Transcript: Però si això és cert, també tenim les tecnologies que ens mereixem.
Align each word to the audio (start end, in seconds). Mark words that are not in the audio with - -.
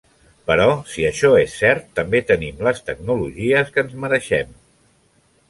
Però 0.51 0.63
si 0.93 1.03
això 1.09 1.29
és 1.41 1.57
cert, 1.63 1.85
també 1.99 2.21
tenim 2.31 2.65
les 2.69 2.81
tecnologies 2.89 3.71
que 3.77 3.83
ens 3.85 3.95
mereixem. 4.07 4.59